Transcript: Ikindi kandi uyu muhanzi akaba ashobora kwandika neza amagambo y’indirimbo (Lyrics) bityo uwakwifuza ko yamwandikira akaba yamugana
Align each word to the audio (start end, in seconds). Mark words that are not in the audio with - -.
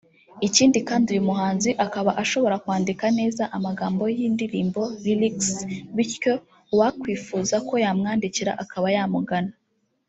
Ikindi 0.47 0.77
kandi 0.87 1.05
uyu 1.13 1.27
muhanzi 1.29 1.69
akaba 1.85 2.11
ashobora 2.23 2.55
kwandika 2.63 3.05
neza 3.19 3.43
amagambo 3.57 4.03
y’indirimbo 4.17 4.81
(Lyrics) 5.03 5.47
bityo 5.95 6.33
uwakwifuza 6.73 7.55
ko 7.67 7.73
yamwandikira 7.83 8.51
akaba 8.63 8.87
yamugana 8.95 9.53